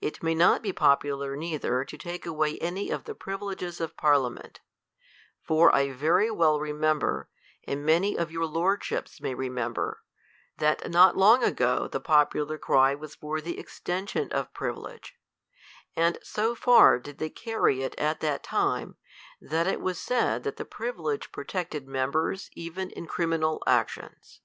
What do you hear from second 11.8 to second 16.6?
the popular cry was for the extension of privilege; and so